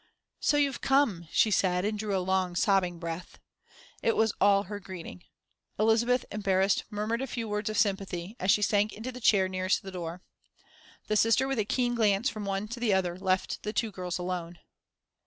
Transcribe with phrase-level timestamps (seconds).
[0.39, 3.37] "So you've come," she said, and drew a long sobbing breath.
[4.01, 5.25] It was all her greeting.
[5.77, 9.83] Elizabeth, embarrassed, murmured a few words of sympathy, as she sank into the chair nearest
[9.83, 10.23] the door.
[11.05, 14.17] The Sister, with a keen glance from one to the other, left the two girls
[14.17, 14.57] alone.